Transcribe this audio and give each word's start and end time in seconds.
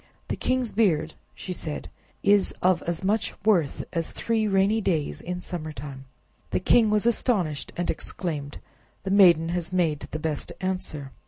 "The 0.29 0.35
king's 0.35 0.73
beard," 0.73 1.13
she 1.35 1.53
said, 1.53 1.87
"is 2.23 2.55
of 2.63 2.81
as 2.87 3.03
much 3.03 3.35
worth 3.45 3.83
as 3.93 4.09
three 4.11 4.47
rainy 4.47 4.81
days 4.81 5.21
in 5.21 5.41
summer 5.41 5.71
time." 5.71 6.05
The 6.49 6.59
king 6.59 6.89
was 6.89 7.05
astonished 7.05 7.71
and 7.77 7.87
exclaimed, 7.87 8.57
"The 9.03 9.11
maiden 9.11 9.49
has 9.49 9.71
made 9.71 10.07
the 10.09 10.17
best 10.17 10.53
answer!" 10.59 11.11